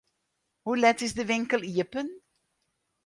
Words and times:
Hoe 0.63 0.77
let 0.81 0.99
is 1.05 1.13
de 1.17 1.25
winkel 1.29 1.61
iepen? 1.77 2.07